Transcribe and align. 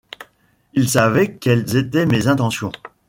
Il 0.73 0.89
savait 0.89 1.35
quelles 1.35 1.75
étaient 1.75 2.07
mes 2.07 2.25
intentions. 2.27 2.71